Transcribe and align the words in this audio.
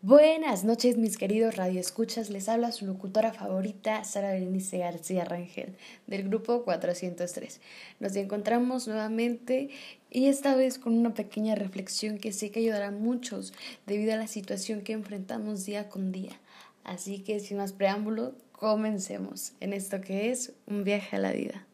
Buenas 0.00 0.64
noches, 0.64 0.96
mis 0.96 1.16
queridos 1.16 1.56
radioescuchas. 1.56 2.30
Les 2.30 2.48
habla 2.48 2.72
su 2.72 2.86
locutora 2.86 3.32
favorita, 3.32 4.04
Sara 4.04 4.32
Berenice 4.32 4.78
García 4.78 5.24
Rangel, 5.24 5.76
del 6.06 6.28
grupo 6.28 6.62
403. 6.62 7.60
Nos 8.00 8.14
encontramos 8.16 8.86
nuevamente 8.86 9.70
y 10.10 10.26
esta 10.26 10.54
vez 10.54 10.78
con 10.78 10.92
una 10.92 11.14
pequeña 11.14 11.54
reflexión 11.54 12.18
que 12.18 12.32
sé 12.32 12.50
que 12.50 12.60
ayudará 12.60 12.88
a 12.88 12.90
muchos 12.90 13.52
debido 13.86 14.14
a 14.14 14.18
la 14.18 14.26
situación 14.26 14.82
que 14.82 14.92
enfrentamos 14.92 15.64
día 15.64 15.88
con 15.88 16.12
día. 16.12 16.38
Así 16.84 17.18
que, 17.20 17.40
sin 17.40 17.56
más 17.56 17.72
preámbulo, 17.72 18.34
comencemos 18.52 19.52
en 19.60 19.72
esto 19.72 20.00
que 20.00 20.30
es 20.30 20.52
un 20.66 20.84
viaje 20.84 21.16
a 21.16 21.20
la 21.20 21.32
vida. 21.32 21.66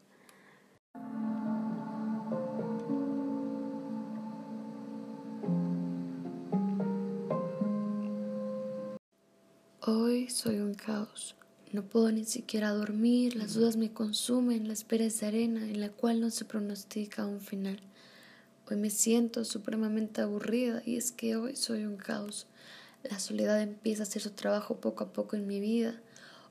Hoy 9.83 10.29
soy 10.29 10.59
un 10.59 10.75
caos. 10.75 11.37
No 11.73 11.83
puedo 11.83 12.13
ni 12.13 12.27
siquiera 12.27 12.69
dormir, 12.69 13.35
las 13.35 13.55
dudas 13.55 13.79
me 13.79 13.91
consumen, 13.91 14.67
la 14.67 14.75
espera 14.75 15.07
es 15.07 15.21
de 15.21 15.29
arena 15.29 15.65
en 15.65 15.81
la 15.81 15.89
cual 15.89 16.21
no 16.21 16.29
se 16.29 16.45
pronostica 16.45 17.25
un 17.25 17.41
final. 17.41 17.81
Hoy 18.71 18.77
me 18.77 18.91
siento 18.91 19.43
supremamente 19.47 20.21
aburrida 20.21 20.83
y 20.85 20.97
es 20.97 21.13
que 21.13 21.37
hoy 21.37 21.57
soy 21.57 21.87
un 21.87 21.97
caos. 21.97 22.47
La 23.05 23.19
soledad 23.19 23.63
empieza 23.63 24.03
a 24.03 24.07
hacer 24.07 24.21
su 24.21 24.33
trabajo 24.33 24.83
poco 24.83 25.05
a 25.05 25.15
poco 25.15 25.37
en 25.37 25.47
mi 25.47 25.61
vida. 25.61 25.99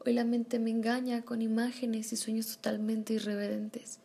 Hoy 0.04 0.14
la 0.14 0.24
mente 0.24 0.58
me 0.58 0.72
engaña 0.72 1.22
con 1.22 1.44
imágenes 1.44 2.12
y 2.12 2.16
sueños 2.16 2.48
totalmente 2.48 3.14
irreverentes. 3.14 4.00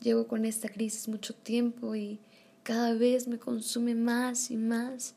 Llevo 0.00 0.26
con 0.26 0.44
esta 0.44 0.68
crisis 0.68 1.06
mucho 1.06 1.32
tiempo 1.32 1.94
y 1.94 2.18
cada 2.64 2.92
vez 2.94 3.28
me 3.28 3.38
consume 3.38 3.94
más 3.94 4.50
y 4.50 4.56
más. 4.56 5.14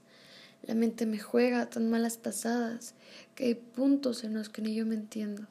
La 0.68 0.76
mente 0.76 1.06
me 1.06 1.18
juega 1.18 1.70
tan 1.70 1.90
malas 1.90 2.18
pasadas 2.18 2.94
que 3.36 3.46
hay 3.46 3.56
puntos 3.56 4.26
en 4.26 4.34
los 4.34 4.50
que 4.50 4.62
ni 4.62 4.76
yo 4.76 4.86
me 4.86 4.96
entiendo. 4.96 5.48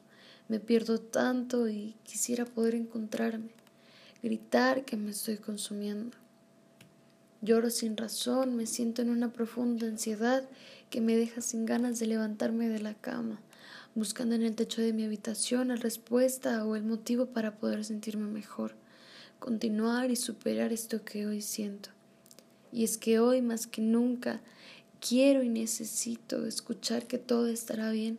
Me 0.47 0.59
pierdo 0.59 0.99
tanto 0.99 1.67
y 1.67 1.95
quisiera 2.03 2.45
poder 2.45 2.75
encontrarme, 2.75 3.49
gritar 4.21 4.85
que 4.85 4.95
me 4.95 5.09
estoy 5.09 5.37
consumiendo. 5.37 6.15
Lloro 7.41 7.71
sin 7.71 7.97
razón, 7.97 8.55
me 8.55 8.67
siento 8.67 9.01
en 9.01 9.09
una 9.09 9.33
profunda 9.33 9.87
ansiedad 9.87 10.47
que 10.91 11.01
me 11.01 11.15
deja 11.15 11.41
sin 11.41 11.65
ganas 11.65 11.97
de 11.97 12.05
levantarme 12.05 12.69
de 12.69 12.79
la 12.79 12.93
cama, 12.93 13.41
buscando 13.95 14.35
en 14.35 14.43
el 14.43 14.55
techo 14.55 14.81
de 14.81 14.93
mi 14.93 15.03
habitación 15.03 15.69
la 15.69 15.75
respuesta 15.75 16.63
o 16.63 16.75
el 16.75 16.83
motivo 16.83 17.25
para 17.25 17.57
poder 17.57 17.83
sentirme 17.83 18.27
mejor, 18.27 18.75
continuar 19.39 20.11
y 20.11 20.15
superar 20.15 20.71
esto 20.71 21.03
que 21.03 21.25
hoy 21.25 21.41
siento. 21.41 21.89
Y 22.71 22.83
es 22.83 22.97
que 22.97 23.19
hoy 23.19 23.41
más 23.41 23.65
que 23.65 23.81
nunca 23.81 24.41
Quiero 24.99 25.43
y 25.43 25.49
necesito 25.49 26.45
escuchar 26.47 27.05
que 27.05 27.19
todo 27.19 27.47
estará 27.47 27.91
bien, 27.91 28.17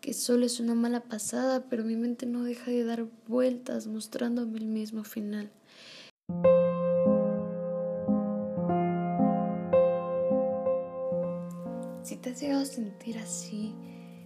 que 0.00 0.14
solo 0.14 0.46
es 0.46 0.60
una 0.60 0.74
mala 0.74 1.00
pasada, 1.00 1.64
pero 1.68 1.84
mi 1.84 1.96
mente 1.96 2.24
no 2.24 2.44
deja 2.44 2.70
de 2.70 2.84
dar 2.84 3.06
vueltas 3.26 3.88
mostrándome 3.88 4.58
el 4.58 4.66
mismo 4.66 5.02
final. 5.02 5.50
Si 12.04 12.16
te 12.16 12.30
has 12.30 12.40
llegado 12.40 12.62
a 12.62 12.66
sentir 12.66 13.18
así, 13.18 13.74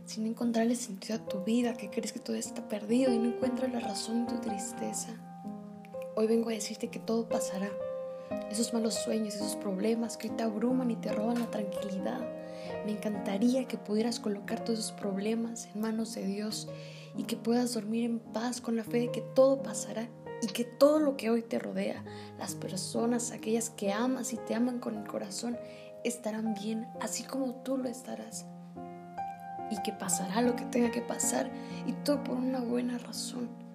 sin 0.05 0.27
encontrarle 0.27 0.77
sentido 0.77 1.15
a 1.15 1.27
tu 1.27 1.43
vida, 1.43 1.75
que 1.75 1.89
crees 1.91 2.13
que 2.13 2.21
todo 2.21 2.37
está 2.37 2.69
perdido 2.69 3.13
y 3.13 3.19
no 3.19 3.29
encuentras 3.29 3.73
la 3.73 3.81
razón 3.81 4.27
de 4.27 4.35
tu 4.35 4.41
tristeza, 4.41 5.15
hoy 6.17 6.27
vengo 6.27 6.51
a 6.51 6.53
decirte 6.53 6.89
que 6.89 6.99
todo 6.99 7.29
pasará 7.29 7.71
esos 8.51 8.73
malos 8.73 8.95
sueños, 8.95 9.35
esos 9.35 9.57
problemas 9.57 10.17
que 10.17 10.29
te 10.29 10.43
abruman 10.43 10.91
y 10.91 10.97
te 10.97 11.13
roban 11.13 11.41
la 11.41 11.51
tranquilidad. 11.51 12.21
Me 12.85 12.93
encantaría 12.93 13.67
que 13.67 13.79
pudieras 13.79 14.21
colocar 14.21 14.65
todos 14.65 14.79
esos 14.79 14.93
problemas 14.93 15.69
en 15.75 15.81
manos 15.81 16.15
de 16.15 16.27
Dios 16.27 16.69
y 17.17 17.25
que 17.25 17.37
puedas 17.37 17.75
dormir 17.75 18.05
en 18.05 18.19
paz 18.21 18.61
con 18.61 18.77
la 18.77 18.85
fe 18.85 19.01
de 19.01 19.11
que 19.11 19.21
todo 19.21 19.63
pasará 19.63 20.09
y 20.43 20.47
que 20.47 20.65
todo 20.65 21.01
lo 21.01 21.17
que 21.17 21.31
hoy 21.31 21.43
te 21.43 21.59
rodea, 21.59 22.05
las 22.39 22.55
personas, 22.55 23.33
aquellas 23.33 23.71
que 23.71 23.93
amas 23.93 24.33
y 24.33 24.37
te 24.37 24.55
aman 24.55 24.79
con 24.79 24.97
el 24.97 25.07
corazón, 25.07 25.59
estarán 26.05 26.55
bien, 26.55 26.87
así 27.01 27.25
como 27.25 27.57
tú 27.63 27.77
lo 27.77 27.89
estarás. 27.89 28.47
Y 29.71 29.83
que 29.83 29.93
pasará 29.93 30.41
lo 30.41 30.57
que 30.57 30.65
tenga 30.65 30.91
que 30.91 31.03
pasar 31.03 31.51
y 31.87 31.93
todo 32.05 32.23
por 32.25 32.37
una 32.37 32.61
buena 32.61 32.99
razón. 32.99 33.68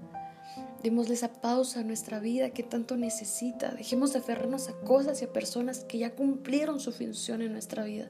Démosle 0.84 1.14
esa 1.14 1.32
pausa 1.32 1.80
a 1.80 1.84
nuestra 1.84 2.20
vida 2.20 2.50
que 2.50 2.62
tanto 2.62 2.98
necesita. 2.98 3.72
Dejemos 3.72 4.12
de 4.12 4.20
aferrarnos 4.20 4.68
a 4.68 4.74
cosas 4.74 5.22
y 5.22 5.26
a 5.26 5.32
personas 5.32 5.86
que 5.86 5.98
ya 5.98 6.14
cumplieron 6.14 6.82
su 6.82 6.92
función 6.92 7.42
en 7.42 7.54
nuestra 7.54 7.86
vida. 7.86 8.10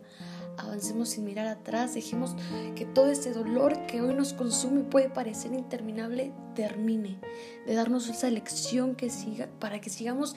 Avancemos 0.57 1.09
sin 1.09 1.23
mirar 1.23 1.45
atrás. 1.45 1.94
Dejemos 1.94 2.35
que 2.75 2.85
todo 2.85 3.11
ese 3.11 3.31
dolor 3.31 3.85
que 3.85 4.01
hoy 4.01 4.16
nos 4.16 4.34
consume 4.34 4.81
y 4.81 4.84
puede 4.85 5.09
parecer 5.09 5.53
interminable 5.53 6.34
termine. 6.56 7.19
De 7.67 7.75
darnos 7.75 8.09
esa 8.09 8.31
lección 8.31 8.95
que 8.95 9.11
siga, 9.11 9.47
para 9.59 9.79
que 9.79 9.91
sigamos 9.91 10.35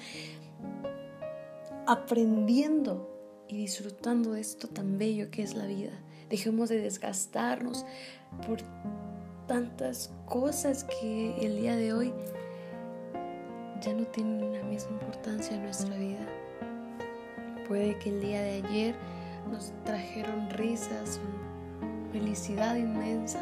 aprendiendo 1.86 3.16
y 3.48 3.56
disfrutando 3.56 4.32
de 4.32 4.42
esto 4.42 4.68
tan 4.68 4.98
bello 4.98 5.30
que 5.30 5.42
es 5.42 5.54
la 5.54 5.64
vida. 5.64 5.92
Dejemos 6.28 6.68
de 6.68 6.80
desgastarnos 6.80 7.86
por 8.46 8.58
tantas 9.46 10.10
cosas 10.26 10.84
que 10.84 11.36
el 11.40 11.56
día 11.56 11.76
de 11.76 11.92
hoy 11.92 12.12
ya 13.80 13.92
no 13.92 14.04
tienen 14.06 14.52
la 14.52 14.62
misma 14.64 14.92
importancia 14.92 15.56
en 15.56 15.62
nuestra 15.62 15.96
vida. 15.96 16.26
Puede 17.68 17.98
que 17.98 18.10
el 18.10 18.20
día 18.20 18.42
de 18.42 18.62
ayer 18.64 18.94
nos 19.50 19.72
trajeron 19.84 20.50
risas, 20.50 21.20
felicidad 22.12 22.76
inmensa, 22.76 23.40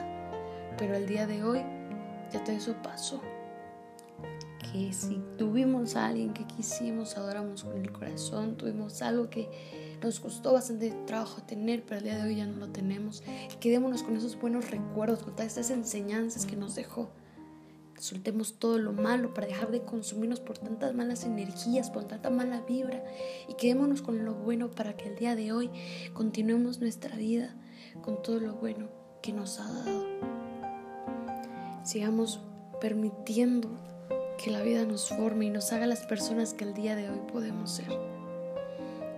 pero 0.78 0.94
el 0.94 1.06
día 1.06 1.26
de 1.26 1.42
hoy 1.42 1.62
ya 2.32 2.42
todo 2.42 2.56
eso 2.56 2.74
pasó. 2.82 3.20
Que 4.72 4.92
si 4.92 5.22
tuvimos 5.38 5.94
a 5.94 6.06
alguien 6.06 6.32
que 6.32 6.44
quisimos, 6.46 7.16
adoramos 7.16 7.64
con 7.64 7.80
el 7.80 7.92
corazón, 7.92 8.56
tuvimos 8.56 9.02
algo 9.02 9.30
que 9.30 9.48
nos 10.02 10.20
costó 10.20 10.52
bastante 10.52 10.90
trabajo 11.06 11.42
tener, 11.42 11.84
pero 11.84 11.98
el 11.98 12.04
día 12.04 12.16
de 12.16 12.22
hoy 12.24 12.36
ya 12.36 12.46
no 12.46 12.56
lo 12.56 12.68
tenemos. 12.68 13.22
Quedémonos 13.64 14.02
con 14.02 14.14
esos 14.14 14.38
buenos 14.38 14.70
recuerdos, 14.70 15.22
con 15.22 15.32
todas 15.32 15.46
estas 15.46 15.70
enseñanzas 15.70 16.44
que 16.44 16.54
nos 16.54 16.74
dejó. 16.74 17.08
Soltemos 17.98 18.58
todo 18.58 18.76
lo 18.76 18.92
malo 18.92 19.32
para 19.32 19.46
dejar 19.46 19.70
de 19.70 19.80
consumirnos 19.80 20.38
por 20.38 20.58
tantas 20.58 20.94
malas 20.94 21.24
energías, 21.24 21.88
por 21.88 22.04
tanta 22.04 22.28
mala 22.28 22.60
vibra 22.60 23.02
y 23.48 23.54
quedémonos 23.54 24.02
con 24.02 24.22
lo 24.26 24.34
bueno 24.34 24.70
para 24.70 24.98
que 24.98 25.08
el 25.08 25.16
día 25.16 25.34
de 25.34 25.52
hoy 25.52 25.70
continuemos 26.12 26.80
nuestra 26.80 27.16
vida 27.16 27.56
con 28.02 28.20
todo 28.20 28.38
lo 28.38 28.52
bueno 28.52 28.90
que 29.22 29.32
nos 29.32 29.58
ha 29.58 29.72
dado. 29.72 30.04
Sigamos 31.84 32.40
permitiendo 32.82 33.70
que 34.44 34.50
la 34.50 34.60
vida 34.60 34.84
nos 34.84 35.08
forme 35.08 35.46
y 35.46 35.50
nos 35.50 35.72
haga 35.72 35.86
las 35.86 36.04
personas 36.04 36.52
que 36.52 36.64
el 36.64 36.74
día 36.74 36.96
de 36.96 37.08
hoy 37.08 37.20
podemos 37.32 37.70
ser. 37.70 37.98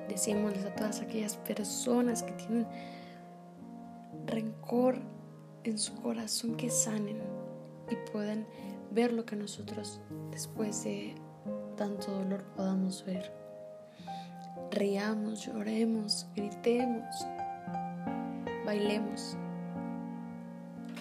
Decímosles 0.09 0.65
a 0.67 0.75
todas 0.77 1.01
aquellas 1.01 1.37
personas 1.37 2.23
que 2.23 2.31
tienen 2.31 2.69
rencor 4.27 4.99
en 5.65 5.79
su 5.79 5.95
corazón 5.97 6.57
que 6.57 6.71
sanen 6.71 7.21
y 7.91 8.11
puedan 8.11 8.47
ver 8.91 9.13
lo 9.13 9.25
que 9.25 9.37
nosotros 9.37 10.01
después 10.31 10.85
de 10.85 11.15
tanto 11.77 12.13
dolor 12.13 12.45
podamos 12.57 13.05
ver. 13.05 13.33
Riamos, 14.71 15.47
lloremos, 15.47 16.27
gritemos, 16.35 17.05
bailemos, 18.65 19.37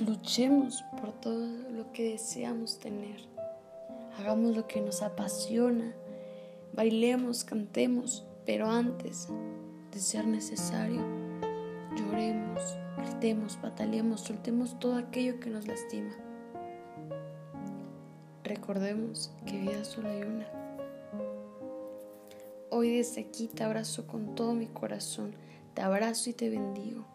luchemos 0.05 0.83
por 0.99 1.13
todo 1.13 1.47
lo 1.71 1.91
que 1.91 2.11
deseamos 2.11 2.79
tener. 2.79 3.19
Hagamos 4.19 4.55
lo 4.55 4.67
que 4.67 4.81
nos 4.81 5.01
apasiona, 5.01 5.93
bailemos, 6.73 7.43
cantemos, 7.43 8.25
pero 8.45 8.69
antes 8.69 9.29
de 9.91 9.99
ser 9.99 10.28
necesario, 10.28 11.01
lloremos, 11.97 12.78
gritemos, 12.97 13.57
pataleemos, 13.57 14.21
soltemos 14.21 14.79
todo 14.79 14.97
aquello 14.97 15.39
que 15.39 15.49
nos 15.49 15.67
lastima. 15.67 16.13
Recordemos 18.43 19.31
que 19.45 19.59
vida 19.59 19.83
solo 19.83 20.09
hay 20.09 20.21
una. 20.21 20.47
Hoy 22.69 22.97
desde 22.97 23.21
aquí 23.21 23.47
te 23.47 23.63
abrazo 23.63 24.05
con 24.05 24.35
todo 24.35 24.53
mi 24.53 24.67
corazón, 24.67 25.33
te 25.73 25.81
abrazo 25.81 26.29
y 26.29 26.33
te 26.33 26.49
bendigo. 26.49 27.05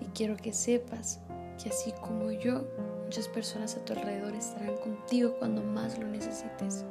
Y 0.00 0.06
quiero 0.06 0.36
que 0.36 0.52
sepas 0.52 1.20
que 1.62 1.70
así 1.70 1.92
como 2.00 2.30
yo, 2.30 2.64
muchas 3.04 3.28
personas 3.28 3.76
a 3.76 3.84
tu 3.84 3.92
alrededor 3.92 4.34
estarán 4.34 4.76
contigo 4.76 5.36
cuando 5.38 5.62
más 5.62 5.98
lo 5.98 6.08
necesites. 6.08 6.84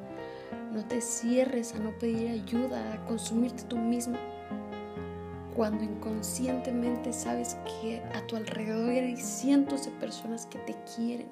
No 0.72 0.86
te 0.86 1.02
cierres 1.02 1.76
a 1.76 1.80
no 1.80 1.92
pedir 2.00 2.30
ayuda, 2.30 2.94
a 2.94 3.06
consumirte 3.06 3.64
tú 3.64 3.78
mismo. 3.78 4.18
Cuando 5.56 5.84
inconscientemente 5.84 7.14
sabes 7.14 7.58
que 7.82 8.02
a 8.16 8.26
tu 8.26 8.36
alrededor 8.36 8.90
hay 8.90 9.18
cientos 9.18 9.86
de 9.86 9.92
personas 9.92 10.48
que 10.48 10.58
te 10.60 10.76
quieren 10.96 11.28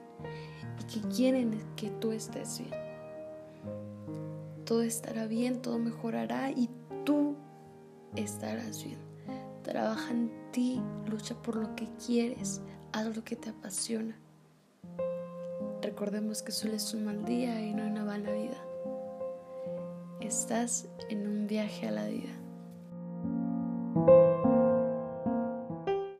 y 0.79 0.83
que 0.83 1.07
quieren 1.07 1.59
que 1.75 1.89
tú 1.89 2.11
estés 2.11 2.59
bien. 2.59 2.81
Todo 4.65 4.83
estará 4.83 5.25
bien, 5.25 5.61
todo 5.61 5.79
mejorará 5.79 6.51
y 6.51 6.69
tú 7.03 7.35
estarás 8.15 8.83
bien. 8.83 8.99
Trabaja 9.63 10.11
en 10.11 10.31
ti, 10.51 10.81
lucha 11.09 11.35
por 11.35 11.55
lo 11.55 11.75
que 11.75 11.87
quieres, 12.05 12.61
haz 12.91 13.15
lo 13.15 13.23
que 13.23 13.35
te 13.35 13.49
apasiona. 13.49 14.15
Recordemos 15.81 16.43
que 16.43 16.51
solo 16.51 16.75
es 16.75 16.93
un 16.93 17.05
mal 17.05 17.25
día 17.25 17.59
y 17.59 17.73
no 17.73 17.87
una 17.87 18.03
vana 18.03 18.31
vida. 18.31 18.57
Estás 20.19 20.87
en 21.09 21.27
un 21.27 21.47
viaje 21.47 21.87
a 21.87 21.91
la 21.91 22.05
vida. 22.05 22.40